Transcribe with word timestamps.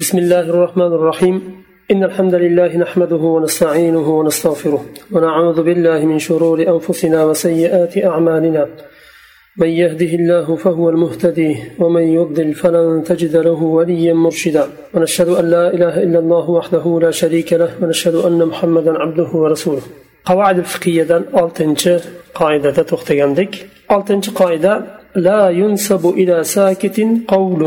بسم 0.00 0.18
الله 0.18 0.40
الرحمن 0.40 0.92
الرحيم. 0.98 1.42
إن 1.90 2.04
الحمد 2.04 2.34
لله 2.34 2.76
نحمده 2.76 3.16
ونستعينه 3.16 4.08
ونستغفره 4.18 4.84
ونعوذ 5.12 5.62
بالله 5.62 5.98
من 6.06 6.18
شرور 6.18 6.58
أنفسنا 6.74 7.24
وسيئات 7.24 7.98
أعمالنا. 8.04 8.68
من 9.56 9.68
يهده 9.68 10.12
الله 10.20 10.56
فهو 10.56 10.90
المهتدي 10.90 11.56
ومن 11.78 12.02
يضلل 12.02 12.54
فلن 12.54 13.04
تجد 13.04 13.36
له 13.36 13.62
وليا 13.62 14.14
مرشدا. 14.14 14.64
ونشهد 14.94 15.28
أن 15.28 15.44
لا 15.50 15.74
إله 15.74 16.02
إلا 16.02 16.18
الله 16.18 16.50
وحده 16.50 16.84
لا 17.02 17.10
شريك 17.10 17.52
له 17.52 17.70
ونشهد 17.82 18.14
أن 18.14 18.46
محمدا 18.46 18.92
عبده 19.02 19.30
ورسوله. 19.42 19.82
قواعد 20.24 20.58
الفقهية 20.58 21.10
ألتنج 21.42 21.82
قاعدة 22.34 22.82
تختيندك 22.92 23.52
ألتنج 23.90 24.30
قاعدة 24.30 24.72
لا 25.16 25.50
ينسب 25.50 26.02
إلى 26.20 26.44
ساكت 26.44 26.98
قول 27.28 27.62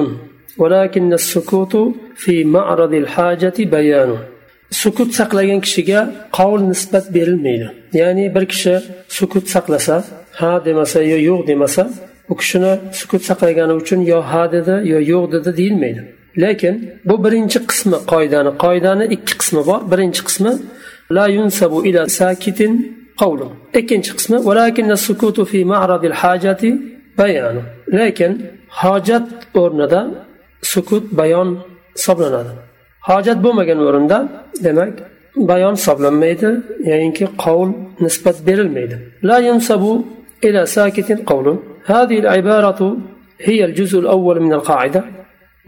ولكن 0.58 1.14
السكوت 1.14 1.74
fi 2.24 2.36
ma'radil 2.56 3.08
hajati 3.16 3.64
bayanu. 3.76 4.18
Sukut 4.82 5.10
saqlagan 5.20 5.60
kishiga 5.66 6.00
qovul 6.38 6.62
nisbat 6.72 7.06
berilmaydi. 7.16 7.68
Ya'ni 8.00 8.26
bir 8.36 8.46
kishi 8.52 8.76
sukut 9.18 9.46
saqlasa 9.54 9.96
ha 10.40 10.52
demasa 10.66 11.00
yo 11.12 11.18
yo'q 11.30 11.42
demasa 11.52 11.84
u 12.32 12.34
kishini 12.42 12.74
sukut 13.00 13.22
saqlagani 13.30 13.74
uchun 13.82 14.00
yo 14.12 14.20
ha 14.32 14.44
dedi 14.56 14.76
yo 14.92 15.00
yo'q 15.12 15.26
dedi 15.34 15.50
deyilmaydi. 15.60 16.02
Lekin 16.44 16.76
bu 17.08 17.16
birinchi 17.24 17.60
qismi 17.70 17.98
qoidani 18.12 18.52
qoidani 18.64 19.06
ikki 19.16 19.34
qismi 19.42 19.62
bor. 19.70 19.80
Birinchi 19.92 20.22
qismi 20.28 20.54
la 21.16 21.26
yunsabu 21.38 21.78
ila 21.90 22.02
sakitin 22.20 22.74
qavlu. 23.22 23.48
Ikkinchi 23.80 24.12
qismi 24.18 24.38
sukutu 25.08 25.42
fi 25.52 25.60
ma'radil 25.72 26.16
hajati 26.22 26.70
bayanu. 27.20 27.62
Lekin 28.00 28.32
hojat 28.82 29.26
o'rnida 29.62 30.02
sukut 30.74 31.06
bayon 31.20 31.50
hisoblanadi 31.97 32.53
hojat 33.09 33.39
bo'lmagan 33.45 33.79
o'rinda 33.87 34.19
demak 34.67 34.93
bayon 35.51 35.75
hisoblanmaydi 35.79 36.49
ya'niki 36.91 37.25
qovul 37.45 37.71
nisbat 38.05 38.37
berilmaydi 38.49 38.97
la 39.29 39.39
yunsabu 39.49 39.93
ila 40.47 40.61
sakitin 40.77 41.21
qavlun 41.31 41.59
هذه 41.95 42.19
العبارة 42.25 42.81
هي 43.49 43.61
الجزء 43.69 43.99
الأول 43.99 44.37
من 44.41 44.53
القاعدة 44.59 45.05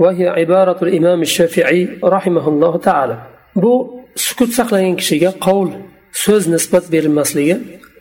وهي 0.03 0.29
عبارة 0.29 0.79
الإمام 0.87 1.23
الشافعي 1.29 1.81
رحمه 2.05 2.49
الله 2.49 2.77
تعالى 2.89 3.17
bu 3.57 4.05
sukut 4.17 4.51
saqlagan 4.59 4.95
kishiga 5.01 5.31
qovul 5.47 5.71
so'z 6.25 6.45
nisbat 6.55 6.85
berilmasligi 6.95 7.57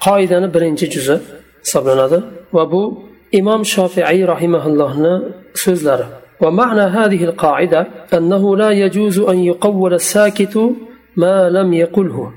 qoidani 0.05 0.47
birinchi 0.55 0.85
juzi 0.93 1.15
hisoblanadi 1.65 2.19
va 2.55 2.63
bu 2.73 2.83
imom 3.39 3.61
shofiiy 3.75 4.21
rahimaullohni 4.33 5.13
so'zlari 5.63 6.07
ومعنى 6.42 6.80
هذه 6.80 7.24
القاعدة 7.24 7.86
أنه 8.14 8.56
لا 8.56 8.70
يجوز 8.70 9.18
أن 9.18 9.38
يقول 9.38 9.94
الساكت 9.94 10.74
ما 11.16 11.50
لم 11.50 11.72
يقله 11.72 12.32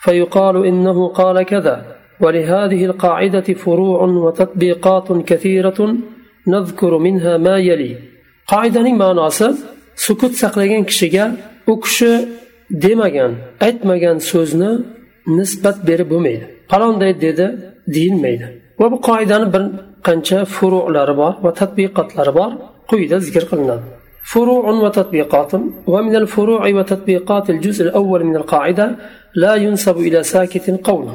فيقال 0.00 0.66
إنه 0.66 1.08
قال 1.08 1.42
كذا 1.42 1.76
ولهذه 2.20 2.84
القاعدة 2.84 3.40
فروع 3.40 4.02
وتطبيقات 4.02 5.12
كثيرة 5.12 5.96
نذكر 6.48 6.98
منها 6.98 7.36
ما 7.36 7.58
يلي. 7.58 7.96
قاعدة 8.46 8.92
ما 8.92 9.12
ناصر 9.12 9.52
سكت 9.94 10.32
سقلقين 10.40 10.84
كشيكا 10.84 11.36
أكش 11.68 12.04
ديمجان 12.70 13.36
أتمجان 13.62 14.18
سوزنا 14.18 14.84
نسبة 15.38 15.74
بربوميل 15.86 16.40
قالون 16.68 16.98
ديد 16.98 17.18
ديد 17.18 17.60
دين 17.88 18.14
ميل. 18.22 18.42
وبقاعدة 18.80 19.44
بن 19.44 19.72
قنشا 20.04 20.44
فروع 20.44 20.88
الأربع 20.88 21.38
وتطبيقات 21.42 22.14
الأربع 22.14 22.73
قيد 22.88 23.12
ذكر 23.14 23.44
قلنا. 23.44 23.80
فروع 24.32 24.64
وتطبيقات. 24.70 25.52
ومن 25.86 26.16
الفروع 26.16 26.68
وتطبيقات 26.68 27.50
الجزء 27.50 27.84
الأول 27.84 28.24
من 28.24 28.36
القاعدة 28.36 28.96
لا 29.34 29.54
ينسب 29.54 29.96
إلى 29.98 30.22
ساكت 30.22 30.80
قول 30.84 31.06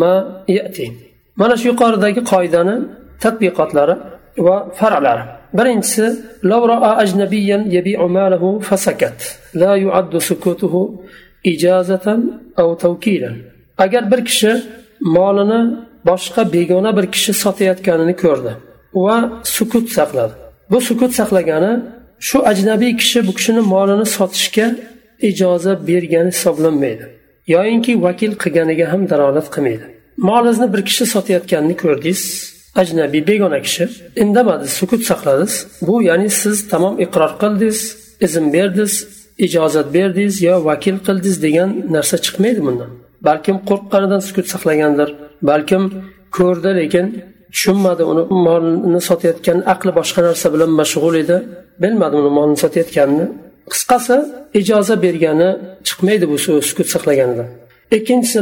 ما 0.00 0.42
يأتي. 0.48 0.92
ما 1.36 1.48
نشي 1.52 1.70
قال 1.70 1.98
ذاك 1.98 2.18
قاعدة 2.18 2.82
تطبيقات 3.20 3.74
لارا 3.74 3.96
وفرع 4.38 4.98
لارا. 4.98 5.24
برنس 5.54 6.02
لو 6.42 6.64
رأى 6.64 7.02
أجنبيا 7.02 7.64
يبيع 7.68 8.06
ماله 8.06 8.58
فسكت. 8.58 9.38
لا 9.54 9.76
يعد 9.76 10.18
سكوته 10.18 11.04
إجازة 11.46 12.18
أو 12.58 12.74
توكيلا. 12.74 13.36
أجر 13.80 14.04
بركش 14.04 14.46
مالنا 15.00 15.92
boshqa 16.04 16.52
بيجونا 16.52 16.96
bir 16.96 17.06
kishi 17.12 17.32
sotayotganini 17.32 18.16
ko'rdi 18.16 18.52
وسكوت 18.94 19.88
sukut 19.88 20.41
bu 20.70 20.80
sukut 20.80 21.12
saqlagani 21.20 21.72
shu 22.28 22.38
ajnabiy 22.50 22.92
kishi 23.00 23.26
bu 23.26 23.32
kishini 23.38 23.60
molini 23.72 24.06
sotishga 24.16 24.66
ijoza 25.28 25.86
bergani 25.86 26.30
hisoblanmaydi. 26.34 27.04
Yoyinki 27.46 28.02
vakil 28.02 28.32
qilganiga 28.42 28.92
ham 28.92 29.02
dalolat 29.10 29.48
qilmaydi. 29.54 29.86
Molingizni 30.28 30.66
bir 30.74 30.82
kishi 30.88 31.04
sotayotganini 31.14 31.76
ko'rdingiz 31.82 32.22
ajnabiy 32.80 33.22
begona 33.30 33.60
kishi. 33.66 33.84
Indamadiz 34.22 34.70
sukut 34.80 35.02
saqladingiz. 35.10 35.54
Bu 35.86 35.94
ya'ni 36.08 36.28
siz 36.40 36.56
tamom 36.72 36.94
iqror 37.04 37.32
qildingiz 37.42 37.80
izn 38.26 38.44
berdingiz 38.54 38.94
ijozat 39.46 39.94
berdingiz 39.94 40.42
yo 40.48 40.54
vakil 40.64 40.96
qildingiz 41.06 41.36
degan 41.46 41.70
narsa 41.94 42.16
chiqmaydi 42.24 42.60
bundan. 42.66 42.90
Balkim 43.28 43.56
qo'rqqanidan 43.68 44.20
sukut 44.28 44.46
saqlagandir 44.52 45.08
balkim 45.50 45.82
ko'rdi 46.36 46.70
lekin 46.80 47.06
tushunmadi 47.54 48.02
uni. 48.12 48.22
Molini 48.46 49.00
sotayotgan 49.08 49.58
aqli 49.72 49.92
boshqa 49.98 50.20
narsa 50.28 50.46
bilan 50.54 50.70
mashg'ul 50.80 51.14
edi. 51.22 51.36
Bilmadi 51.82 52.14
uni 52.20 52.30
molini 52.38 52.58
sotayotganini. 52.64 53.26
Qisqasi 53.72 54.16
ijoza 54.60 54.94
bergani 55.04 55.50
chiqmaydi 55.86 56.24
bu 56.32 56.36
sukut 56.68 56.88
saqlaganidan 56.94 57.48
ikkinchisi 57.96 58.38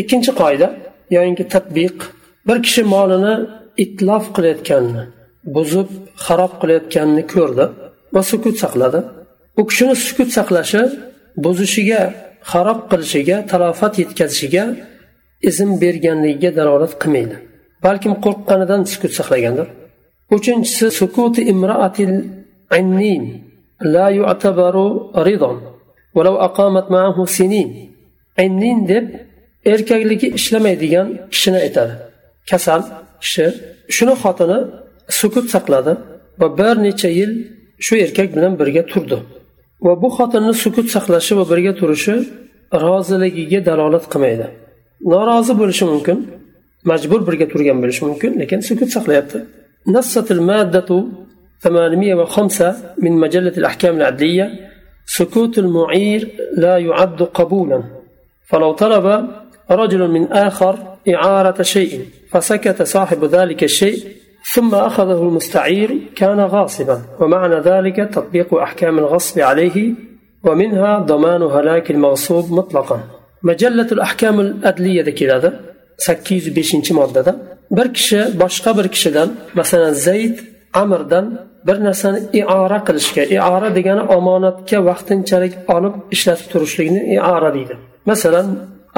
ikkinchi 0.00 0.32
qoida 0.40 0.68
yoinki 1.16 1.44
tatbiq 1.54 1.96
bir 2.48 2.58
kishi 2.66 2.82
molini 2.94 3.34
itlof 3.84 4.24
qilayotganini 4.36 5.04
buzib 5.56 5.88
xarob 6.24 6.52
qilayotganini 6.60 7.24
ko'rdi 7.34 7.64
va 8.14 8.22
sukut 8.30 8.56
saqladi. 8.62 9.00
U 9.60 9.62
kishini 9.70 9.94
sukut 10.06 10.30
saqlashi 10.38 10.82
buzishiga 11.44 12.02
xarob 12.51 12.79
qilishiga 12.91 13.37
talofat 13.51 13.93
yetkazishiga 14.01 14.63
izn 15.49 15.69
berganligiga 15.81 16.51
dalolat 16.59 16.93
qilmaydi 17.01 17.35
balkim 17.85 18.13
qo'rqqanidan 18.25 18.81
sukut 18.91 19.13
saqlagandir 19.19 19.67
uchinchisi 20.35 20.87
sukuti 20.99 21.41
imraatil 21.53 22.15
annin 22.77 23.23
la 23.93 24.05
yu'tabaru 24.19 24.87
ridon 25.27 25.57
ولو 26.17 26.35
أقامت 26.47 26.85
معه 26.91 27.17
سنين 27.37 27.69
annin 28.43 28.87
deb 28.87 29.05
erkakligi 29.65 30.27
ishlamaydigan 30.37 31.07
kishini 31.33 31.59
aytadi 31.65 31.93
kasal 32.49 32.81
kishi 33.23 33.45
shuni 33.95 34.15
xotini 34.23 34.59
sukut 35.19 35.45
saqladi 35.53 35.93
va 36.39 36.47
bir 36.59 36.75
necha 36.85 37.09
yil 37.19 37.31
shu 37.85 37.93
erkak 38.05 38.27
bilan 38.35 38.53
birga 38.59 38.83
turdi 38.91 39.17
va 39.85 39.93
bu 40.01 40.07
xotinni 40.17 40.53
sukut 40.63 40.87
saqlashi 40.95 41.33
va 41.39 41.45
birga 41.51 41.73
turishi 41.79 42.15
roziligiga 42.85 43.59
dalolat 43.69 44.05
qilmaydi 44.11 44.47
norozi 45.13 45.53
bo'lishi 45.61 45.85
mumkin 45.91 46.17
majbur 46.91 47.19
birga 47.27 47.45
turgan 47.51 47.77
bo'lishi 47.83 48.03
mumkin 48.09 48.31
lekin 48.41 48.59
sukut 48.69 48.89
saqlayapti 48.97 49.39
نصت 49.87 50.31
المادة 50.31 51.05
805 51.59 52.75
من 52.97 53.11
مجلة 53.11 53.53
الأحكام 53.57 53.97
العدلية 53.97 54.69
سكوت 55.05 55.57
المعير 55.57 56.29
لا 56.57 56.77
يعد 56.77 57.23
قبولا 57.23 57.83
فلو 58.45 58.71
طلب 58.71 59.27
رجل 59.71 60.07
من 60.07 60.31
آخر 60.31 60.97
إعارة 61.13 61.61
شيء 61.61 62.05
فسكت 62.31 62.81
صاحب 62.81 63.25
ذلك 63.25 63.63
الشيء 63.63 63.97
ثم 64.53 64.75
أخذه 64.75 65.19
المستعير 65.27 65.89
كان 66.15 66.39
غاصبا 66.39 67.01
ومعنى 67.19 67.55
ذلك 67.55 67.95
تطبيق 67.95 68.53
أحكام 68.53 68.99
الغصب 68.99 69.39
عليه 69.39 69.93
ومنها 70.43 70.99
ضمان 70.99 71.41
هلاك 71.41 71.91
المغصوب 71.91 72.51
مطلقا 72.51 72.99
مجلة 73.43 73.89
الأحكام 73.91 74.39
الأدلية 74.39 75.09
كذا 75.19 75.59
sakkiz 75.97 76.47
yuz 76.47 76.55
beshinchi 76.55 76.93
moddada 76.93 77.35
bir 77.71 77.93
kishi 77.93 78.19
boshqa 78.41 78.71
bir 78.77 78.87
kishidan 78.95 79.29
masalan 79.59 79.93
zayd 79.93 80.37
amirdan 80.73 81.25
bir 81.67 81.77
narsani 81.87 82.19
iora 82.39 82.79
qilishga 82.87 83.23
iora 83.37 83.69
degani 83.77 84.03
omonatga 84.17 84.77
vaqtinchalik 84.89 85.53
olib 85.75 85.95
ishlatib 86.15 86.47
turishlikni 86.53 87.01
iora 87.15 87.49
deydi 87.55 87.73
masalan 88.05 88.47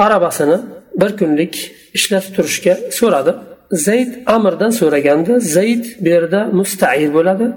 arabasini 0.04 0.58
bir 1.00 1.10
kunlik 1.20 1.54
ishlatib 1.98 2.32
turishga 2.36 2.72
so'radi 2.98 3.32
zayd 3.71 4.11
amirdan 4.27 4.71
so'raganda 4.79 5.39
zayd 5.39 5.85
bu 6.03 6.09
yerda 6.09 6.39
mustair 6.59 7.09
bo'ladi 7.17 7.47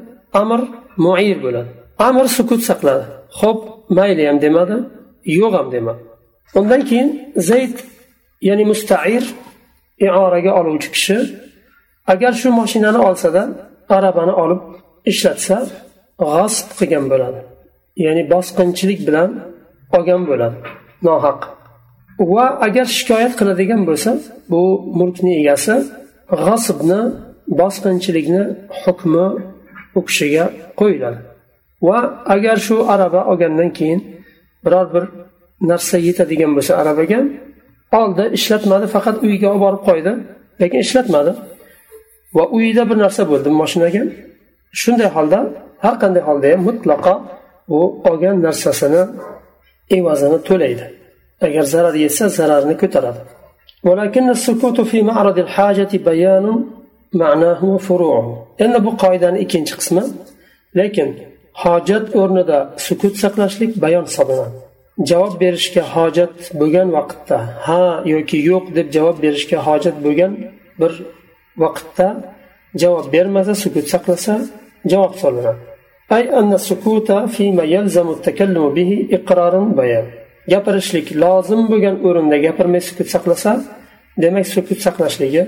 amir 0.41 0.61
muir 0.97 1.43
bo'ladi. 1.43 1.71
Amir 1.99 2.27
sukut 2.37 2.63
saqladi. 2.69 3.05
Ho'p 3.41 3.61
mayli 3.97 4.27
ham 4.29 4.39
demadi 4.45 4.77
yo'q 5.41 5.53
ham 5.59 5.69
demadi. 5.73 6.03
Undan 6.59 6.81
keyin 6.89 7.09
zayd 7.37 7.77
ya'ni 8.49 8.65
mustair 8.73 9.25
ioraga 10.07 10.53
oluvchi 10.61 10.89
kishi 10.95 11.19
agar 12.13 12.33
shu 12.41 12.49
mashinani 12.61 13.01
olsada 13.09 13.43
arabani 13.97 14.35
olib 14.43 14.61
ishlatsa 15.11 15.57
g'asb 16.33 16.69
qilgan 16.79 17.05
bo'ladi. 17.13 17.41
Ya'ni 18.05 18.23
bosqinchilik 18.33 19.01
bilan 19.09 19.31
olgan 19.97 20.23
bo'ladi. 20.31 20.57
Nohaq. 21.09 21.41
Va 22.35 22.47
agar 22.67 22.87
shikoyat 22.99 23.33
qiladigan 23.41 23.83
bo'lsa 23.89 24.11
bu 24.51 24.63
mulkni 24.99 25.33
egasi 25.41 25.75
g'asbni 26.45 27.01
bosqinchilikni 27.61 28.43
hukmi 28.83 29.27
u 29.99 30.01
kishiga 30.09 30.45
qo'yiladi. 30.81 31.19
Va 31.87 31.99
agar 32.35 32.57
shu 32.67 32.77
araba 32.95 33.21
olgandan 33.31 33.71
keyin 33.79 34.01
biror 34.65 34.87
bir 34.95 35.05
narsa 35.71 35.97
yetadigan 36.09 36.51
bo'lsa 36.57 36.73
arabaga 36.83 37.21
oldi 38.01 38.25
ishlatmadi 38.39 38.87
faqat 38.95 39.17
uyiga 39.25 39.49
olib 39.53 39.63
borib 39.65 39.83
qo'ydi 39.89 40.13
lekin 40.61 40.81
ishlatmadi. 40.87 41.33
Va 42.37 42.45
uyida 42.57 42.83
bir 42.91 42.99
narsa 43.05 43.23
bo'ldi 43.31 43.49
moshinaga. 43.61 44.03
Shunday 44.81 45.09
holda 45.17 45.39
har 45.85 45.95
qanday 46.03 46.23
holda 46.29 46.47
ham 46.53 46.61
mutlaqo 46.69 47.15
u 47.77 47.79
olgan 48.09 48.37
narsasini 48.47 49.03
evazini 49.97 50.39
to'laydi. 50.49 50.85
Agar 51.47 51.65
zarar 51.75 51.95
yetsa 52.05 52.25
zararni 52.39 52.75
ko'taradi. 52.83 53.21
ولكن 53.84 54.30
السكوت 54.30 54.82
في 54.82 55.02
معرض 55.02 55.38
الحاجة 55.40 55.98
بيان 55.98 56.66
معناه 57.14 57.66
وفروعه 57.66 58.48
endi 58.60 58.86
bu 58.86 58.98
qoidani 58.98 59.40
ikkinchi 59.40 59.76
qismi 59.80 60.04
lekin 60.80 61.10
hojat 61.64 62.06
o'rnida 62.22 62.58
sukut 62.88 63.14
saqlashlik 63.24 63.72
bayon 63.84 64.06
hisoblanadi 64.10 64.58
javob 65.10 65.34
berishga 65.42 65.84
hojat 65.96 66.36
bo'lgan 66.60 66.88
vaqtda 66.98 67.38
ha 67.68 67.84
yoki 68.14 68.38
yo'q 68.52 68.66
deb 68.78 68.88
javob 68.96 69.18
berishga 69.26 69.58
hojat 69.68 69.96
bo'lgan 70.06 70.32
bir 70.80 70.92
vaqtda 71.64 72.08
javob 72.82 73.06
bermasa 73.16 73.54
sukut 73.64 73.86
saqlasa 73.94 74.34
javob 74.92 75.12
hisoblanadi 75.18 75.70
أي 76.16 76.24
أن 76.40 76.54
السكوت 76.54 77.12
فيما 77.12 77.64
يلزم 77.64 78.10
التكلم 78.10 78.70
به 78.78 78.92
إقرار 79.18 79.54
بيان 79.80 80.08
gapirishlik 80.53 81.07
lozim 81.23 81.61
bo'lgan 81.71 81.97
o'rinda 82.07 82.37
gapirmay 82.47 82.83
sukut 82.89 83.09
saqlasa 83.15 83.53
demak 84.23 84.47
sukut 84.55 84.79
saqlashligi 84.87 85.43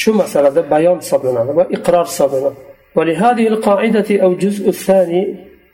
shu 0.00 0.10
masalada 0.22 0.60
bayon 0.72 0.98
hisoblanadi 1.02 1.52
va 1.58 1.64
iqror 1.76 2.06
hisoblanadi 2.12 2.60
ولهذه 2.98 3.46
القاعدة 3.54 4.08
أو 4.22 4.28
الجزء 4.32 4.64
الثاني 4.74 5.22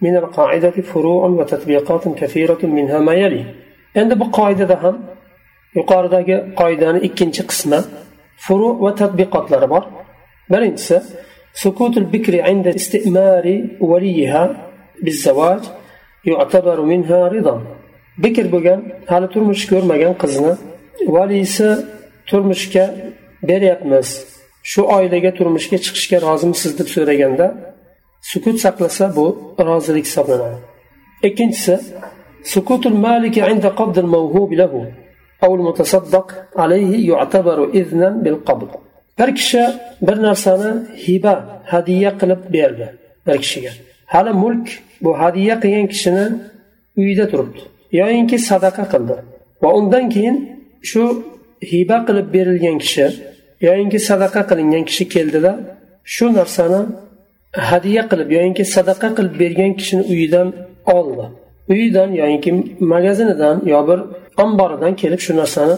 من 0.04 0.14
القاعدة 0.22 0.76
فروع 0.90 1.22
وتطبيقات 1.38 2.04
كثيرة 2.20 2.62
منها 2.76 2.98
ما 2.98 3.14
يلي 3.22 3.44
عند 3.96 4.12
بقاعدة 4.22 4.74
هم 4.82 4.96
yuqoridagi 5.78 6.36
qoidani 6.60 7.00
ikkinchi 7.08 7.42
qismi 7.50 7.78
furu 8.44 8.68
va 8.84 8.90
tadbiqotlari 9.00 9.66
bor 9.74 9.84
birinchisi 10.52 10.96
سكوت 11.64 11.96
البكر 12.02 12.34
عند 12.48 12.66
استئمار 12.68 13.46
وليها 13.80 14.44
بالزواج 15.04 15.62
يعتبر 16.30 16.78
منها 16.92 17.28
رضا 17.28 17.56
bikr 18.23 18.45
bo'lgan 18.53 18.79
hali 19.11 19.27
turmush 19.33 19.63
ko'rmagan 19.71 20.13
qizni 20.21 20.53
valiysi 21.15 21.69
turmushga 22.29 22.85
beryapmiz 23.49 24.07
shu 24.71 24.81
oilaga 24.95 25.31
turmushga 25.37 25.77
chiqishga 25.85 26.17
rozimisiz 26.27 26.71
deb 26.79 26.87
so'raganda 26.95 27.47
sukut 28.31 28.57
saqlasa 28.65 29.05
bu 29.17 29.25
rozilik 29.69 30.05
hisoblanadi 30.09 30.57
ikkinchisi 31.27 31.73
sukutul 32.53 32.97
maliki 33.07 33.41
inda 33.53 33.69
qabd 33.79 33.95
al-mawhub 34.03 34.51
lahu 34.61 34.81
أو 35.45 35.51
المتصدق 35.55 36.27
عليه 36.55 36.91
يعتبر 37.11 37.57
إذنا 37.79 38.09
بالقبض 38.23 38.71
bir 39.19 39.35
kishi 39.35 39.63
bir 40.01 40.17
narsani 40.17 40.71
hiba 41.07 41.61
hadya 41.65 42.11
qilib 42.17 42.41
berdi 42.53 42.87
bir 43.27 43.37
kishiga 43.37 43.71
hali 44.05 44.31
mulk 44.43 44.67
bu 45.03 45.19
hadya 45.19 45.55
qilgan 45.63 45.87
kishini 45.93 46.25
uyida 46.97 47.25
turibdi 47.31 47.61
Yoyinki 48.00 48.38
sadaqa 48.50 48.84
qildi. 48.92 49.16
Va 49.62 49.70
undan 49.78 50.04
keyin 50.14 50.36
shu 50.90 51.02
hiba 51.72 51.98
qilib 52.06 52.28
berilgan 52.36 52.76
kishi 52.84 53.06
yoyinki 53.66 53.98
sadaqa 54.08 54.40
qilingan 54.50 54.84
kishi 54.88 55.04
keldida 55.14 55.52
shu 56.14 56.26
narsani 56.38 56.80
hadya 57.70 58.02
qilib 58.10 58.28
yoyinki 58.36 58.64
sadaqa 58.76 59.08
qilib 59.16 59.34
bergan 59.42 59.72
kishini 59.78 60.04
uyidan 60.12 60.48
oldi. 60.96 61.24
Uyidan 61.72 62.10
yoyinki 62.20 62.50
magazinidan 62.92 63.56
yo 63.72 63.80
bir 63.88 64.00
omboridan 64.44 64.92
kelib 65.02 65.20
shu 65.26 65.32
narsani 65.40 65.76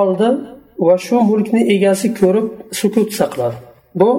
oldi 0.00 0.28
va 0.86 0.94
shu 1.06 1.16
mulkni 1.30 1.62
egasi 1.74 2.06
ko'rib 2.20 2.46
sukut 2.80 3.08
saqladi. 3.20 3.56
Bu 4.00 4.10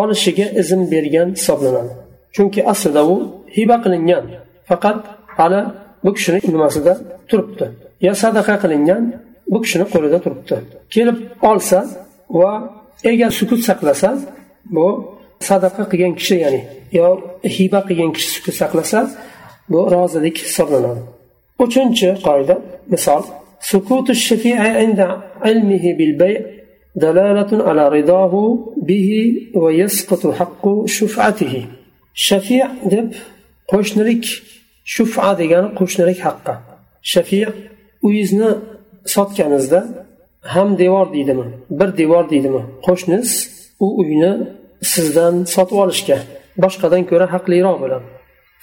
olishiga 0.00 0.46
izn 0.60 0.80
bergan 0.92 1.28
hisoblanadi. 1.38 1.92
Chunki 2.34 2.60
aslida 2.72 3.02
u 3.12 3.16
hiba 3.56 3.76
qilingan. 3.84 4.24
Faqat 4.68 4.98
hali 5.36 5.60
bu 6.03 6.09
kishini 6.17 6.39
nimasida 6.55 6.93
turibdi 7.29 7.65
yo 8.05 8.13
sadaqa 8.23 8.55
qilingan 8.63 9.03
bu 9.51 9.57
kishini 9.63 9.85
qo'lida 9.93 10.17
turibdi 10.25 10.55
kelib 10.95 11.17
olsa 11.49 11.79
va 12.39 12.51
egar 13.11 13.31
sukut 13.39 13.61
saqlasa 13.69 14.09
bu 14.75 14.87
sadaqa 15.49 15.83
qilgan 15.91 16.13
kishi 16.19 16.35
ya'ni 16.43 16.61
yo 16.99 17.07
hiba 17.55 17.79
qilgan 17.87 18.11
kishi 18.15 18.29
sukut 18.35 18.55
saqlasa 18.61 18.99
bu 19.71 19.79
rozilik 19.95 20.37
hisoblanadi 20.47 21.01
uchinchi 21.65 22.09
qoida 22.27 22.55
misol 22.93 23.23
سكوت 23.71 24.09
الشفيع 24.09 24.57
عند 24.79 24.99
علمه 25.41 25.93
بالبيع 25.97 26.41
دلالة 26.95 27.51
على 27.67 27.83
رضاه 27.89 28.33
به 28.77 29.09
ويسقط 29.55 30.23
حق 30.39 30.85
شفعته 30.85 31.65
شفيع 32.13 32.67
deb 32.93 33.09
qo'shnilik 33.71 34.25
shufa 34.94 35.30
degani 35.40 35.68
qo'shnilik 35.78 36.18
haqqi 36.26 36.54
shafiy 37.12 37.44
uyingizni 38.06 38.50
sotganingizda 39.14 39.80
ham 40.54 40.68
devor 40.82 41.06
deydimi 41.14 41.46
bir 41.78 41.90
devor 42.00 42.24
deydimi 42.32 42.62
qo'shningiz 42.86 43.30
u 43.84 43.86
uyni 44.00 44.32
sizdan 44.92 45.34
sotib 45.54 45.78
olishga 45.84 46.18
boshqadan 46.62 47.02
ko'ra 47.10 47.26
haqliroq 47.34 47.76
bo'ladi. 47.82 48.06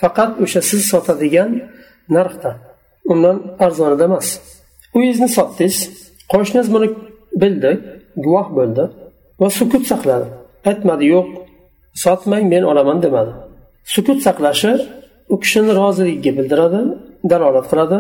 Faqat 0.02 0.32
o'sha 0.44 0.62
siz 0.70 0.82
sotadigan 0.92 1.52
narxda 2.16 2.52
undan 3.12 3.38
arzonida 3.66 4.06
emas. 4.10 4.28
Uyingizni 4.96 5.30
sotdingiz 5.38 5.78
qo'shningiz 6.34 6.68
buni 6.76 6.88
bildi 7.42 7.72
guvoh 8.26 8.48
bo'ldi 8.58 8.84
va 9.42 9.48
sukut 9.60 9.84
saqladi. 9.92 10.28
Aytmadi 10.70 11.06
yo'q 11.16 11.28
sotmang 12.04 12.44
men 12.54 12.64
olaman 12.72 12.98
demadi. 13.06 13.32
Sukut 13.94 14.20
saqlashi 14.28 14.72
u 15.34 15.36
kishini 15.44 15.72
roziligiga 15.82 16.32
bildiradi 16.38 16.82
dalolat 17.32 17.66
qiladi 17.72 18.00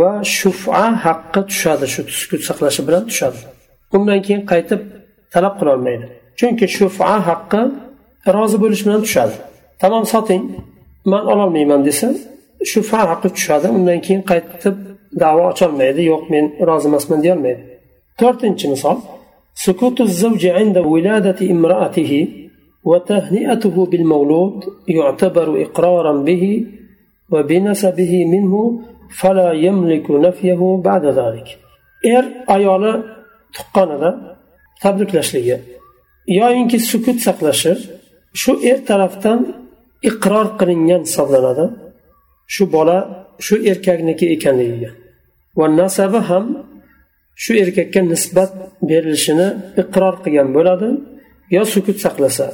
va 0.00 0.10
shufa 0.36 0.84
haqqi 1.04 1.40
tushadi 1.50 1.86
shu 1.92 2.00
sukut 2.20 2.40
saqlashi 2.48 2.82
bilan 2.88 3.02
tushadi. 3.10 3.38
Undan 3.96 4.20
keyin 4.26 4.42
qaytib 4.52 4.80
talab 5.34 5.54
qilolmaydi 5.60 6.06
chunki 6.38 6.66
shufa 6.76 7.10
haqqi 7.28 7.62
rozi 8.36 8.56
bo'lish 8.62 8.82
bilan 8.86 9.00
tushadi. 9.06 9.36
Tamom 9.82 10.04
soting 10.12 10.42
man 11.12 11.24
ololmayman 11.32 11.80
desa 11.88 12.08
shufa 12.72 12.98
haqqi 13.10 13.28
tushadi. 13.36 13.66
Undan 13.76 13.98
keyin 14.06 14.22
qaytib 14.30 14.76
davo 15.22 15.42
ocholmaydi. 15.52 16.00
Yo'q 16.10 16.22
men 16.32 16.44
rozi 16.68 16.86
emasman 16.90 17.18
deyolmaydi. 17.24 17.62
To'rtinchi 18.20 18.66
misol. 18.74 18.96
Sukutu 19.64 20.02
inda 20.62 20.80
وتهنئته 22.87 23.85
بالمولود 23.85 24.57
يعتبر 24.87 25.47
إقرارا 25.61 26.13
به 26.27 26.43
وبنسبه 27.33 28.25
منه 28.33 28.53
فلا 29.19 29.49
يملك 29.53 30.11
نفيه 30.11 30.81
بعد 30.85 31.05
ذلك 31.05 31.47
er 32.03 32.25
ayoli 32.47 32.93
tuqqanida 33.55 34.09
tabriklashligi 34.81 35.57
yoyinki 36.39 36.77
sukut 36.91 37.17
saqlashi 37.27 37.73
shu 38.41 38.51
er 38.71 38.79
tarafdan 38.89 39.39
iqror 40.09 40.47
qilingan 40.59 41.01
hisoblanadi 41.07 41.65
shu 42.53 42.63
bola 42.75 42.97
shu 43.45 43.55
erkakniki 43.71 44.25
ekanligiga 44.35 44.91
va 45.57 45.65
nasabi 45.79 46.19
ham 46.29 46.45
shu 47.43 47.51
erkakka 47.63 48.01
nisbat 48.11 48.51
berilishini 48.89 49.47
iqror 49.81 50.15
qilgan 50.23 50.49
bo'ladi 50.57 50.89
yo 51.55 51.61
sukut 51.73 51.97
saqlasa 52.05 52.47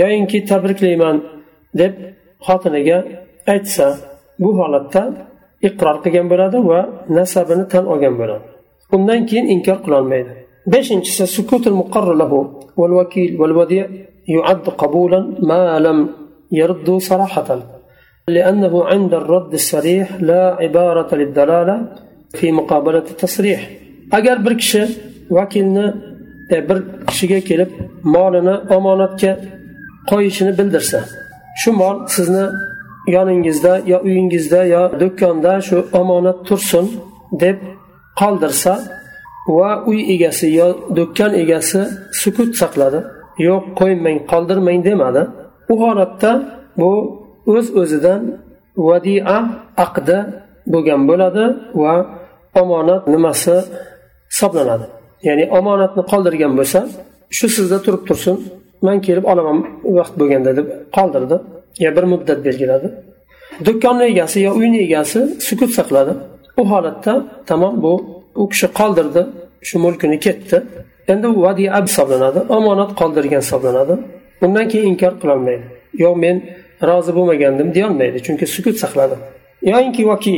yoyinki 0.00 0.38
tabriklayman 0.50 1.16
deb 1.80 1.92
xotiniga 2.46 2.98
aytsa 3.52 3.86
bu 4.42 4.50
holatda 4.58 5.02
iqror 5.68 5.96
qilgan 6.04 6.26
bo'ladi 6.32 6.58
va 6.70 6.80
nasabini 7.16 7.64
tan 7.72 7.84
olgan 7.92 8.14
bo'ladi 8.20 8.44
undan 8.96 9.20
keyin 9.28 9.46
inkor 9.54 9.78
qilolmaydi 9.84 10.32
beshinchisi 10.72 11.24
sukutul 11.36 11.76
muqarrar 11.82 12.16
lahu 12.22 12.38
val 12.80 12.92
vakil 12.98 13.30
val 13.40 13.54
vadi 13.60 13.80
يعد 14.28 14.66
قبولا 14.68 15.20
ما 15.50 15.78
لم 15.86 15.98
يرد 16.52 16.88
صراحة 17.10 17.48
لأنه 18.28 18.84
عند 18.84 19.12
الرد 19.14 19.52
الصريح 19.52 20.06
لا 20.20 20.42
عبارة 20.62 21.14
للدلالة 21.14 21.76
في 22.38 22.52
مقابلة 22.52 23.06
التصريح 23.12 23.60
أجر 24.12 24.38
بركشة 24.38 24.88
وكيلنا 25.30 26.14
e, 26.50 26.68
bir 26.68 26.78
kishiga 27.06 27.40
kelib 27.40 27.70
molini 28.14 28.56
omonatga 28.76 29.32
qo'yishini 30.09 30.51
bildirsa 30.59 30.99
shu 31.61 31.69
mol 31.81 31.95
sizni 32.15 32.45
yoningizda 33.15 33.73
yo 33.91 33.97
uyingizda 34.07 34.61
yo 34.75 34.83
do'konda 35.01 35.53
shu 35.67 35.77
omonat 35.99 36.39
tursin 36.47 36.85
deb 37.43 37.57
qoldirsa 38.19 38.73
va 39.57 39.69
uy 39.89 39.99
egasi 40.13 40.47
yo 40.59 40.67
do'kon 40.97 41.31
egasi 41.43 41.81
sukut 42.21 42.51
saqladi. 42.61 42.99
Yo'q 43.47 43.63
qo'ymang 43.79 44.19
qoldirmang 44.31 44.81
demadi. 44.89 45.21
U 45.71 45.73
holatda 45.81 46.31
bu 46.79 46.91
o'z 47.53 47.67
öz 47.69 47.77
o'zidan 47.81 48.21
vadia 48.87 49.37
aqdi 49.85 50.17
bo'lgan 50.73 51.01
bo'ladi 51.09 51.45
va 51.81 51.93
omonat 52.61 53.03
nimasi 53.13 53.55
hisoblanadi. 54.31 54.85
Ya'ni 55.27 55.45
omonatni 55.59 56.03
qoldirgan 56.11 56.53
bo'lsa 56.59 56.79
shu 57.37 57.45
sizda 57.55 57.77
turib 57.85 58.03
tursin. 58.09 58.35
Man 58.87 58.97
kelib 59.05 59.25
olaman 59.31 59.57
vaqt 59.97 60.13
bo'lganda 60.19 60.51
deb 60.59 60.67
qoldirdi. 60.97 61.37
Yo 61.83 61.89
bir 61.97 62.05
muddat 62.13 62.39
belgiladi. 62.47 62.87
Do'konni 63.65 64.05
egasi 64.11 64.37
yo 64.47 64.51
uyni 64.59 64.79
egasi 64.87 65.19
sukut 65.47 65.71
saqladi. 65.77 66.13
U 66.61 66.63
holatda 66.71 67.13
tamom 67.49 67.73
bu 67.83 67.93
u 68.41 68.49
kishi 68.51 68.67
qoldirdi. 68.79 69.21
Shu 69.67 69.75
mulkini 69.85 70.17
ketdi. 70.25 70.57
Endi 71.11 71.27
u 71.27 71.41
vadia 71.45 71.81
hisoblanadi 71.85 72.39
omonat 72.57 72.91
qoldirgan 73.01 73.41
hisoblanadi. 73.45 73.93
Undan 74.45 74.65
keyin 74.71 74.87
inkor 74.93 75.13
qilolmaydi. 75.21 75.65
Yo'q 76.03 76.15
men 76.23 76.37
rozi 76.89 77.11
bo'lmagandim 77.17 77.69
deyolmaydi 77.77 78.17
chunki 78.25 78.45
sukut 78.55 78.75
saqladi. 78.83 79.15
Yoinki 79.71 80.03
vakil 80.11 80.37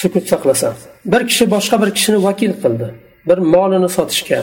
sukut 0.00 0.24
saqlasa 0.32 0.68
bir 1.12 1.22
kishi 1.30 1.44
boshqa 1.54 1.76
bir 1.82 1.90
kishini 1.96 2.18
vakil 2.28 2.52
qildi. 2.62 2.86
Bir 3.28 3.38
molini 3.54 3.88
sotishga 3.96 4.40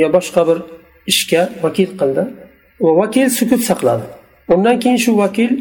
yo 0.00 0.06
boshqa 0.16 0.42
bir 0.48 0.58
ishga 1.12 1.42
vakil 1.64 1.90
qildi. 2.00 2.22
Va 2.84 2.90
vakil 3.00 3.28
sukut 3.38 3.62
saqladi. 3.70 4.04
Undan 4.52 4.76
keyin 4.82 4.96
shu 5.04 5.12
vakil 5.22 5.52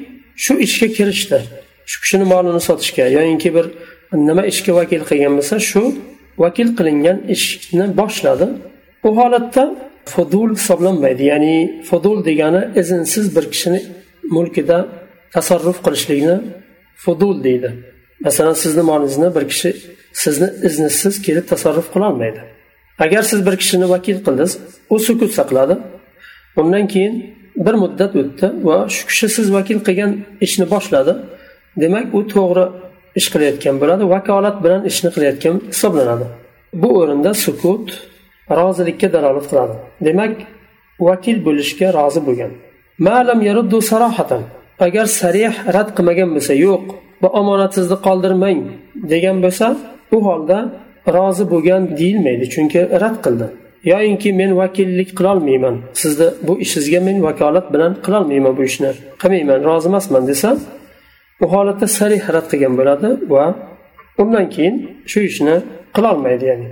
shu 0.44 0.54
ishga 0.66 0.88
kirishdi. 0.98 1.40
Shu 1.90 1.98
kishini 2.04 2.26
molini 2.34 2.62
sotishga 2.68 3.06
yoyinki 3.18 3.50
bir 3.56 3.66
nima 4.28 4.44
ishga 4.52 4.72
vakil 4.80 5.02
qilgan 5.10 5.34
bo'lsa 5.38 5.56
shu 5.70 5.84
vakil 6.44 6.70
qilingan 6.78 7.18
ishni 7.36 7.86
boshladi. 8.00 8.48
U 9.08 9.10
holatda 9.20 9.64
fudul 10.14 10.50
hisoblanmaydi 10.60 11.24
ya'ni 11.32 11.56
fudul 11.90 12.18
degani 12.28 12.62
iznsiz 12.82 13.26
bir 13.36 13.46
kishini 13.54 13.80
mulkida 14.36 14.78
tasarruf 15.36 15.78
qilishlikni 15.86 16.36
fudul 17.04 17.44
deydi. 17.44 17.70
Masalan 18.26 18.54
sizni 18.64 18.84
molingizni 18.92 19.36
bir 19.36 19.44
kishi 19.52 19.70
sizni 20.24 20.50
iznisiz 20.68 21.22
kelib 21.26 21.46
tasarruf 21.52 21.88
qilolmaydi. 21.94 22.42
Agar 23.06 23.24
siz 23.32 23.40
bir 23.48 23.56
kishini 23.62 23.90
vakil 23.90 24.18
qildingiz 24.26 24.52
u 24.90 25.00
sukut 25.08 25.32
saqladi. 25.40 25.76
Undan 26.62 26.88
keyin 26.94 27.14
bir 27.66 27.74
muddat 27.74 28.16
o'tdi 28.22 28.48
va 28.68 28.78
shu 28.96 29.02
kishi 29.10 29.28
siz 29.36 29.48
vakil 29.58 29.80
qilgan 29.88 30.12
ishni 30.46 30.66
boshladi. 30.74 31.14
Demak 31.82 32.06
u 32.18 32.20
to'g'ri 32.34 32.66
ish 33.20 33.28
qilayotgan 33.34 33.76
bo'ladi 33.82 34.04
vakolat 34.16 34.58
bilan 34.64 34.82
ishni 34.92 35.10
qilayotgan 35.16 35.56
hisoblanadi. 35.72 36.26
Bu 36.82 36.90
o'rinda 37.00 37.32
sukut 37.46 37.86
rozilikka 38.60 39.08
dalolat 39.16 39.46
qiladi. 39.52 39.76
Demak 40.08 40.34
vakil 41.08 41.38
bo'lishga 41.48 41.88
rozi 42.00 42.22
bo'lgan. 42.28 42.52
Ma'lam 43.08 43.40
yaruddu 43.50 43.78
sarohatan 43.92 44.44
agar 44.86 45.06
sarih 45.20 45.54
rad 45.76 45.90
qilmagan 45.98 46.30
bo'lsa 46.36 46.54
yo'q 46.66 46.84
va 47.24 47.30
omonatsizni 47.42 47.98
qoldirmang 48.08 48.60
degan 49.12 49.38
bo'lsa 49.46 49.68
u 50.16 50.18
holda 50.28 50.58
rozi 51.16 51.46
bo'lgan 51.54 51.82
deyilmaydi 52.00 52.46
chunki 52.54 52.82
rad 53.02 53.18
qildi. 53.26 53.48
yoyinki 53.84 54.34
men 54.34 54.58
vakillik 54.58 55.10
qilolmayman. 55.18 55.76
Sizni 55.94 56.28
bu 56.48 56.60
ishingizga 56.60 57.00
men 57.08 57.24
vakolat 57.24 57.74
bilan 57.74 57.92
qilolmayman 58.06 58.58
bu 58.58 58.64
ishni. 58.64 58.92
Qilmayman 59.22 59.64
rozi 59.64 59.88
emasman 59.88 60.28
desa 60.28 60.58
u 61.44 61.46
holatda 61.54 61.88
sarih 61.88 62.24
rad 62.36 62.48
qilgan 62.52 62.74
bo'ladi 62.80 63.10
va 63.34 63.46
undan 64.22 64.46
keyin 64.54 64.76
shu 65.12 65.20
ishni 65.30 65.56
qilolmaydi 65.96 66.46
ya'ni. 66.52 66.68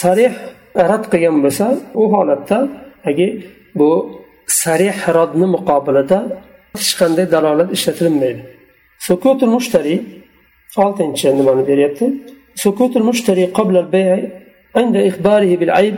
Sarih 0.00 0.34
rad 0.90 1.04
qilgan 1.12 1.36
bo'lsa 1.44 1.66
u 2.02 2.04
holatda 2.14 2.58
agi 3.10 3.28
bu 3.78 3.90
sarih 4.62 4.98
rodni 5.16 5.46
muqobilida 5.56 6.18
hech 6.76 6.92
qanday 7.00 7.26
dalolat 7.34 7.68
ishlatilmaydi. 7.76 8.42
Sukutul 9.06 9.52
mushtari 9.56 9.94
oltinchi 10.84 11.26
nimani 11.38 11.62
beryapti? 11.70 12.06
sukutul 12.63 13.05
mushtari 13.09 13.43
qabla 13.57 13.79
al-bay' 13.85 14.39
عند 14.75 14.95
إخباره 14.95 15.55
بالعيب 15.55 15.95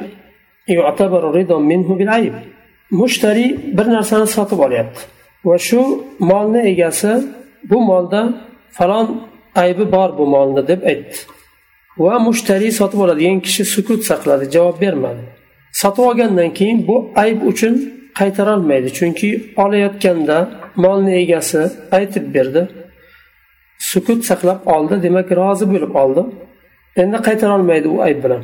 يعتبر 0.68 1.24
رضا 1.38 1.58
منه 1.60 1.96
بالعيب 1.96 2.34
mushtari 2.92 3.78
bir 3.78 3.86
narsani 3.86 4.28
sotib 4.28 4.60
olyapti 4.60 5.02
va 5.46 5.58
shu 5.58 5.82
molni 6.20 6.62
egasi 6.72 7.12
bu 7.70 7.78
molda 7.90 8.22
falon 8.72 9.08
aybi 9.56 9.92
bor 9.92 10.10
bu 10.18 10.26
molni 10.34 10.68
deb 10.68 10.82
aytdi 10.92 11.18
va 12.04 12.20
mushtariy 12.28 12.72
sotib 12.80 13.00
oladigan 13.06 13.40
kishi 13.46 13.64
sukut 13.66 14.02
saqladi 14.10 14.46
javob 14.56 14.82
bermadi 14.82 15.24
sotib 15.82 16.04
olgandan 16.10 16.50
keyin 16.58 16.80
bu 16.88 16.96
ayb 17.24 17.40
uchun 17.52 17.74
qaytarolmaydi 18.20 18.90
chunki 18.98 19.30
olayotganda 19.64 20.38
molni 20.84 21.14
egasi 21.24 21.62
aytib 21.98 22.26
berdi 22.36 22.62
Sukut 23.79 24.21
saqlab 24.31 24.61
oldi 24.75 25.03
demak 25.03 25.29
rozi 25.41 25.65
bo'lib 25.73 25.93
oldi 26.03 26.23
endi 27.03 27.19
qaytarolmaydi 27.27 27.89
u 27.95 27.99
ayb 28.09 28.21
bilan 28.25 28.43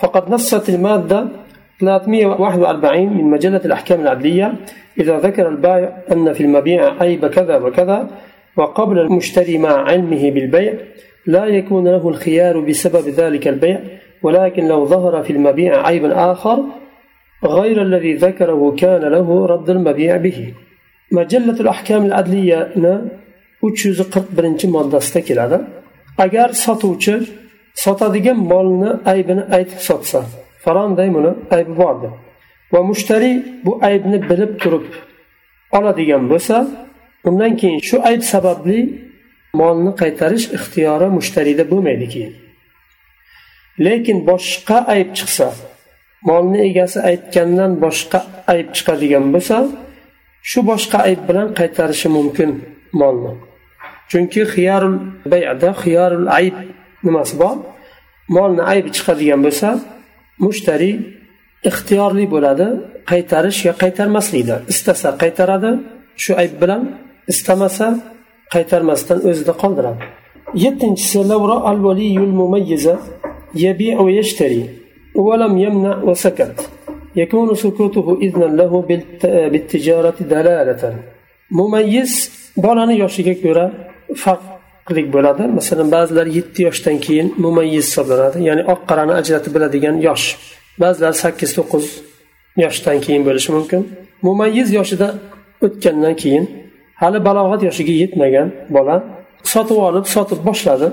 فقد 0.00 0.30
نصت 0.30 0.68
المادة 0.68 1.28
341 1.80 3.08
من 3.16 3.24
مجلة 3.24 3.60
الأحكام 3.64 4.00
العدلية. 4.00 4.52
إذا 5.00 5.18
ذكر 5.18 5.48
البائع 5.48 5.96
أن 6.12 6.32
في 6.32 6.42
المبيع 6.42 7.02
عيب 7.02 7.26
كذا 7.26 7.56
وكذا 7.56 8.10
وقبل 8.56 8.98
المشتري 8.98 9.58
مع 9.58 9.72
علمه 9.90 10.30
بالبيع 10.30 10.74
لا 11.26 11.44
يكون 11.46 11.88
له 11.88 12.08
الخيار 12.08 12.60
بسبب 12.60 13.08
ذلك 13.08 13.48
البيع. 13.48 13.80
ولكن 14.22 14.68
لو 14.68 14.86
ظهر 14.86 15.22
في 15.22 15.32
المبيع 15.32 15.86
عيب 15.86 16.04
آخر 16.04 16.64
غير 17.44 17.82
الذي 17.82 18.14
ذكره 18.14 18.74
كان 18.78 19.00
له 19.00 19.46
رد 19.46 19.70
المبيع 19.70 20.16
به. 20.16 20.54
مجلة 21.12 21.60
الأحكام 21.60 22.04
العدلية 22.04 22.72
341 23.62 24.64
moddasida 24.76 25.20
keladi. 25.28 25.58
Agar 26.18 26.48
sotuvchi 26.64 27.14
sotadigan 27.74 28.38
molni 28.52 28.90
aybini 29.12 29.44
aytib 29.56 29.80
sotsa 29.88 30.20
falonday 30.64 31.08
buni 31.16 31.32
aybi 31.56 31.72
bor 31.82 31.94
deb 32.02 32.14
va 32.72 32.80
mushtariy 32.90 33.36
bu 33.64 33.72
aybni 33.88 34.18
bilib 34.30 34.52
turib 34.62 34.86
oladigan 35.78 36.24
bo'lsa 36.32 36.56
undan 37.28 37.52
keyin 37.60 37.80
shu 37.88 37.96
ayb 38.10 38.22
sababli 38.32 38.78
molni 39.60 39.92
qaytarish 40.02 40.46
ixtiyori 40.56 41.08
mushtariyda 41.18 41.64
bo'lmaydi 41.72 42.06
keyin 42.14 42.32
lekin 43.86 44.18
boshqa 44.30 44.78
ayb 44.94 45.10
chiqsa 45.18 45.48
molni 46.28 46.58
egasi 46.68 46.98
aytgandan 47.10 47.72
boshqa 47.84 48.20
ayb 48.52 48.68
chiqadigan 48.76 49.26
bo'lsa 49.34 49.56
shu 50.50 50.60
boshqa 50.70 50.98
ayb 51.08 51.20
bilan 51.28 51.48
qaytarishi 51.58 52.08
mumkin 52.16 52.50
molni. 53.00 53.32
chunki 54.11 54.41
xiyarul 54.53 54.95
bayda 55.31 55.69
xiyarul 55.81 56.27
ayb 56.39 56.55
nimasi 57.05 57.35
bor 57.41 57.55
molni 58.35 58.63
aybi 58.71 58.89
chiqadigan 58.97 59.41
bo'lsa 59.45 59.69
mushtariy 60.45 60.95
ixtiyorli 61.69 62.25
bo'ladi 62.33 62.67
qaytarish 63.11 63.59
yo 63.67 63.73
qaytarmaslikda 63.83 64.55
istasa 64.71 65.09
qaytaradi 65.21 65.71
shu 66.23 66.31
ayb 66.41 66.53
bilan 66.61 66.81
istamasa 67.31 67.87
qaytarmasdan 68.53 69.19
o'zida 69.29 69.53
qoldiradi 69.61 70.01
yettinchisi 70.63 71.19
يبيع 73.55 73.99
ويشتري 74.01 74.69
ولم 75.15 75.57
يمنع 75.57 76.03
وسكت 76.03 76.69
يكون 77.15 77.55
سكوته 77.55 78.17
إذنا 78.21 78.45
له 78.45 78.71
بالتجارة 79.51 80.15
دلالة 80.19 80.83
مميز 81.51 82.13
bolani 82.57 82.95
yoshiga 83.03 83.35
ko'ra 83.43 83.65
farqlik 84.22 85.06
bo'ladi. 85.14 85.42
Masalan 85.58 85.88
ba'zilar 85.96 86.26
yetti 86.38 86.60
yoshdan 86.68 86.96
keyin 87.06 87.34
mumayyiz 87.44 87.84
hisoblanadi. 87.88 88.38
Ya'ni 88.48 88.62
oq 88.72 88.80
qorani 88.90 89.12
ajratib 89.20 89.52
biladigan 89.56 89.96
yosh. 90.08 90.26
Ba'zilar 90.82 91.12
sakkiz 91.22 91.50
to'qqiz 91.58 91.86
yoshdan 92.64 92.96
keyin 93.04 93.22
bo'lishi 93.28 93.50
mumkin. 93.56 93.80
Mumayyiz 94.26 94.68
yoshida 94.78 95.08
o'tgandan 95.66 96.14
keyin 96.22 96.44
hali 97.02 97.18
balog'at 97.28 97.60
yoshiga 97.68 97.94
yetmagan 98.02 98.48
bola 98.76 98.96
sotib 99.52 99.78
olib 99.88 100.06
sotib 100.14 100.40
boshladi 100.48 100.88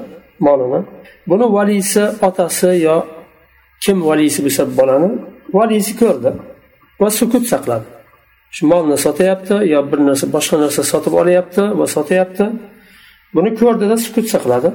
molini. 0.48 0.80
Buni 1.30 1.46
valiysi 1.58 2.04
otasi 2.28 2.70
yo 2.88 2.96
kim 3.84 3.98
valiysi 4.10 4.40
bo'lsa 4.46 4.64
bolani 4.80 5.10
valiysi 5.58 5.94
ko'rdi 6.02 6.32
va 7.02 7.10
sukut 7.20 7.44
saqladi. 7.52 7.88
Shu 8.56 8.64
molni 8.72 8.98
sotyapti 9.06 9.56
yo 9.74 9.80
bir 9.92 10.00
narsa 10.08 10.26
boshqa 10.36 10.56
narsa 10.64 10.82
sotib 10.92 11.14
olyapti 11.22 11.64
va 11.80 11.86
sotyapti 11.96 12.46
buni 13.36 13.50
ko'rdida 13.60 13.98
sukut 14.06 14.28
saqladi. 14.34 14.70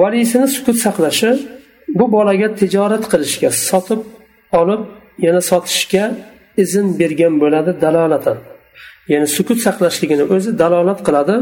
Valiysini 0.00 0.48
sukut 0.56 0.76
saqlashi 0.86 1.30
bu 1.98 2.04
bolaga 2.14 2.48
tijorat 2.60 3.04
qilishga 3.12 3.50
sotib 3.68 4.00
olib 4.60 4.82
yana 5.26 5.40
sotishga 5.50 6.04
izn 6.62 6.86
bergan 7.00 7.34
bo'ladi 7.42 7.72
dalolatan 7.84 8.38
ya'ni 9.12 9.26
sukut 9.36 9.58
saqlashligini 9.66 10.24
o'zi 10.34 10.50
dalolat 10.62 11.00
qiladi 11.06 11.36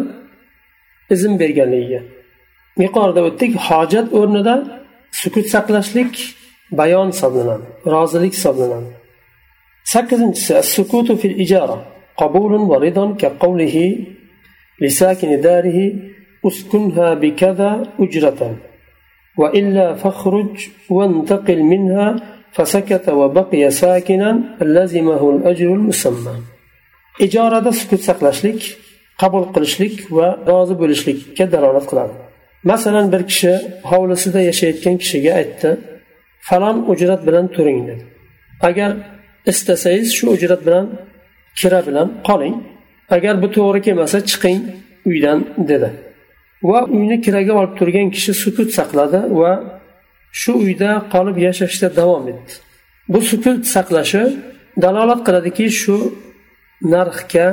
izn 1.14 1.32
berganligiga. 1.42 2.00
Yuqorida 2.84 3.20
o'tdik 3.28 3.52
hojat 3.68 4.06
o'rnida 4.18 4.54
sukut 5.22 5.46
saqlashlik 5.54 6.12
bayon 6.80 7.08
hisoblanadi 7.12 7.66
rozilik 7.94 8.32
hisoblanadi. 8.38 8.90
Sakkizinchisi 9.92 10.54
sukutu 10.74 11.12
fil 11.22 11.34
ijara 11.44 11.78
qabulun 12.20 12.64
va 12.70 12.76
ridon 12.84 13.10
ka 13.20 13.28
لساكن 14.81 15.41
داره 15.41 15.79
اسكنها 16.47 17.13
بكذا 17.13 17.71
أجرة 17.99 18.41
وإلا 19.37 19.93
فاخرج 19.93 20.53
وانتقل 20.89 21.59
منها 21.63 22.07
فسكت 22.51 23.09
وبقي 23.09 23.71
ساكنا 23.71 24.29
لزمه 24.61 25.21
الأجر 25.29 25.69
المسمى 25.73 26.35
ijarada 27.19 27.71
sukut 27.71 28.01
saqlashlik 28.07 28.59
qabul 29.21 29.43
qilishlik 29.55 29.95
va 30.17 30.27
rozi 30.49 30.75
bo'lishlikka 30.81 31.45
dalolat 31.53 31.85
qiladi 31.91 32.13
masalan 32.71 33.05
bir 33.13 33.21
kishi 33.29 33.53
hovlisida 33.91 34.39
yashayotgan 34.49 34.95
kishiga 35.01 35.31
aytdi 35.41 35.69
falon 36.47 36.77
ujrat 36.91 37.21
bilan 37.27 37.45
turing 37.55 37.79
dedi 37.89 38.03
agar 38.69 38.91
istasangiz 39.51 40.09
shu 40.17 40.25
ujrat 40.35 40.61
bilan 40.67 40.85
kira 41.59 41.79
bilan 41.87 42.07
qoling 42.27 42.55
agar 43.16 43.34
bu 43.42 43.48
to'g'ri 43.56 43.80
kelmasa 43.86 44.18
chiqing 44.30 44.60
uydan 45.10 45.38
dedi. 45.70 45.90
Va 46.62 46.78
uyni 46.96 47.16
kiraga 47.24 47.52
olib 47.60 47.74
turgan 47.78 48.08
kishi 48.14 48.32
sukut 48.42 48.70
saqladi 48.78 49.20
va 49.40 49.52
shu 50.40 50.52
uyda 50.64 50.90
qolib 51.12 51.36
yashashda 51.46 51.88
davom 52.00 52.24
etdi. 52.32 52.52
Bu 53.12 53.20
sukut 53.30 53.60
saqlashi 53.74 54.22
dalolat 54.84 55.20
qiladiki 55.26 55.66
shu 55.80 55.96
narxga 56.94 57.46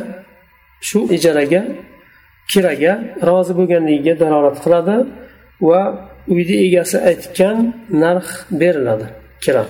shu 0.88 1.00
ijaraga 1.16 1.62
kiraga 2.52 2.94
rozi 3.28 3.54
bo'lganligiga 3.60 4.14
dalolat 4.24 4.58
qiladi 4.64 4.96
va 5.68 5.82
uyni 6.34 6.56
egasi 6.68 6.98
aytgan 7.10 7.58
narx 8.04 8.28
beriladi 8.62 9.08
kira 9.44 9.64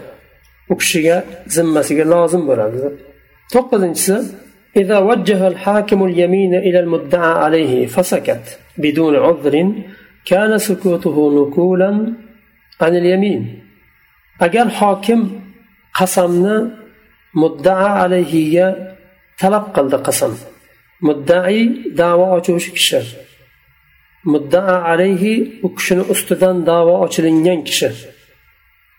u 0.72 0.74
kishiga 0.82 1.18
zimmasiga 1.56 2.06
lozim 2.14 2.44
bo'ladi. 2.50 2.78
To'qqizinchisi 3.54 4.16
إذا 4.78 4.98
وجه 4.98 5.48
الحاكم 5.48 6.06
اليمين 6.06 6.56
إلى 6.56 6.80
المدعى 6.80 7.32
عليه 7.44 7.86
فسكت 7.86 8.60
بدون 8.78 9.16
عذر 9.16 9.74
كان 10.26 10.58
سكوته 10.58 11.18
نكولا 11.38 12.14
عن 12.82 12.96
اليمين. 12.96 13.64
أجل 14.42 14.72
حاكم 14.72 15.40
قسمنا 15.94 16.72
مدعى 17.36 17.90
عليه 18.02 18.76
تلقى 19.40 19.82
القسم. 19.82 20.34
مدعي 21.02 21.64
دعوة 21.96 22.38
أتوش 22.38 22.96
مدعى 24.26 24.76
عليه 24.90 25.48
وكشن 25.64 26.00
أستدان 26.12 26.64
دعوة 26.64 27.06
أتلنين 27.06 27.64
كشر 27.64 27.96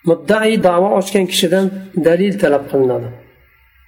مدعي 0.07 0.57
دعوة 0.57 0.99
أتكن 0.99 1.27
كشدان 1.27 1.71
دليل 1.95 2.35
تلقى 2.35 3.11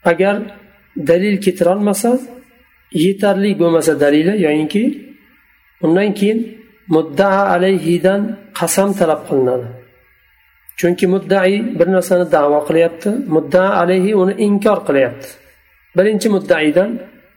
أجر 0.07 0.60
dalil 1.09 1.37
keltirolmasa 1.45 2.11
yetarli 3.05 3.51
bo'lmasa 3.61 3.93
dalili 4.01 4.43
yoyinki 4.47 4.83
undan 5.85 6.11
keyin 6.19 6.39
muddaa 6.95 7.41
alayhidan 7.55 8.21
qasam 8.59 8.89
talab 8.99 9.21
qilinadi. 9.29 9.69
Chunki 10.79 11.07
muddai 11.15 11.53
bir 11.79 11.89
narsani 11.97 12.27
davo 12.35 12.61
qilyapti 12.69 13.09
muddaa 13.35 13.71
alayhi 13.83 14.11
uni 14.23 14.35
inkor 14.47 14.79
qilyapti. 14.89 15.29
Birinchi 15.97 16.29
muddaidan 16.37 16.91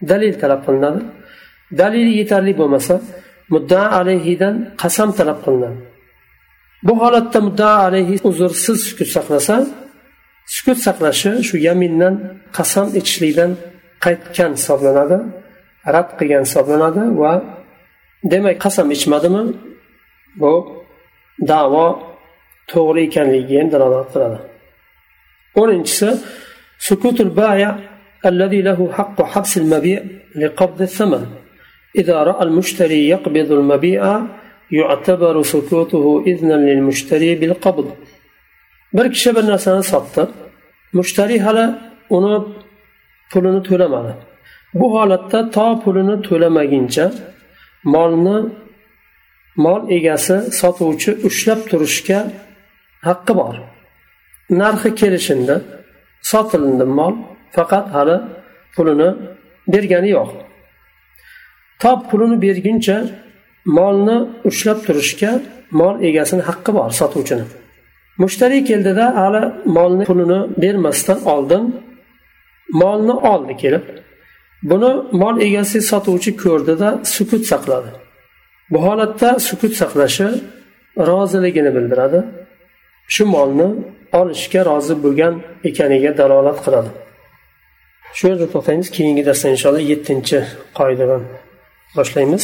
dalil 0.09 0.33
talab 0.41 0.61
qilinadi. 0.65 1.01
Dalili 1.79 2.11
yetarli 2.19 2.53
bo'lmasa 2.59 2.95
muddaa 3.53 3.87
alayhidan 3.99 4.55
qasam 4.81 5.09
talab 5.17 5.39
qilinadi. 5.45 5.79
Bu 6.87 6.93
holatda 7.01 7.39
muddaa 7.47 7.77
alayhi 7.87 8.15
uzrsiz 8.29 8.79
sukut 8.87 9.09
saqlasa 9.15 9.55
sukut 10.54 10.78
saqlashi 10.86 11.32
shu 11.48 11.56
yamindan 11.68 12.14
qasam 12.56 12.86
ichishlikdan 13.00 13.50
qaytgan 14.04 14.52
hisoblanadi 14.58 15.18
rad 15.94 16.08
qilgan 16.18 16.42
hisoblanadi 16.48 17.02
va 17.20 17.32
demak 18.32 18.56
qasam 18.64 18.86
ichmadimi 18.96 19.42
bu 20.40 20.52
davo 21.50 21.86
to'g'ri 22.72 23.00
ekanligiga 23.08 23.56
ham 23.60 23.68
dalolat 23.74 24.08
qiladi 24.14 24.38
o'ninchisi 25.60 26.08
sukutul 26.86 27.32
baya 27.40 27.70
الذي 28.30 28.62
له 28.68 28.92
حق 28.92 29.22
حبس 29.22 29.52
المبيع 29.58 30.02
لقبض 30.36 30.82
الثمن 30.82 31.26
إذا 32.00 32.16
رأى 32.22 32.42
المشتري 32.48 33.08
يقبض 33.08 33.52
المبيع 33.52 34.20
يعتبر 34.70 35.42
سكوته 35.42 36.24
إذنا 36.26 36.54
للمشتري 36.54 37.34
بالقبض 37.34 37.86
bir 38.93 39.05
kishi 39.13 39.35
bir 39.35 39.43
narsani 39.51 39.83
sotdi. 39.83 40.23
Mushtariy 40.97 41.39
hali 41.39 41.65
uni 42.15 42.35
pulini 43.31 43.61
to'lamadi. 43.69 44.13
Bu 44.79 44.85
holatda 44.95 45.39
to 45.55 45.65
pulini 45.83 46.15
to'lamaguncha 46.27 47.05
molni 47.93 48.37
mol 49.65 49.81
egasi 49.97 50.35
sotuvchi 50.59 51.11
ushlab 51.27 51.59
turishga 51.69 52.19
haqqi 53.07 53.33
bor. 53.39 53.55
Narxi 54.61 54.89
kelishindi 54.99 55.55
sotilindi 56.31 56.85
mol 56.99 57.13
faqat 57.55 57.85
hali 57.95 58.17
pulini 58.75 59.09
bergani 59.73 60.09
yo'q. 60.17 60.29
To 61.81 61.91
pulini 62.09 62.37
berguncha 62.45 62.97
molni 63.77 64.17
ushlab 64.49 64.79
turishga 64.87 65.31
mol 65.79 65.95
egasini 66.09 66.43
haqqi 66.49 66.71
bor 66.77 66.89
sotuvchini. 66.99 67.45
Mushtariy 68.21 68.63
keldida 68.69 69.05
hali 69.19 69.43
molni 69.65 70.05
pulini 70.09 70.39
bermasdan 70.61 71.19
oldin 71.33 71.63
molni 72.81 73.15
oldi 73.31 73.57
kelib. 73.57 73.83
Buni 74.69 74.91
mol 75.21 75.35
egasi 75.47 75.81
sotuvchi 75.81 76.31
ko'rdida 76.43 76.89
sukut 77.15 77.43
saqladi. 77.51 77.89
Bu 78.71 78.77
holatda 78.85 79.29
sukut 79.47 79.73
saqlashi 79.81 80.27
roziligini 81.09 81.71
bildiradi. 81.75 82.19
Shu 83.13 83.23
molni 83.35 83.67
olishga 84.19 84.61
rozi 84.69 84.95
bo'lgan 85.03 85.33
ekaniga 85.69 86.11
dalolat 86.17 86.59
qiladi. 86.65 86.89
Shu 88.17 88.23
yerda 88.29 88.47
to'xtaymiz 88.53 88.89
keyingi 88.97 89.23
darsda 89.29 89.47
inshaalloh 89.55 89.83
yettinchi 89.91 90.37
qoidadan 90.79 91.21
boshlaymiz. 91.97 92.43